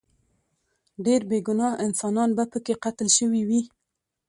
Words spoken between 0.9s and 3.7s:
ډیر بې ګناه انسانان به پکې قتل شوي وي.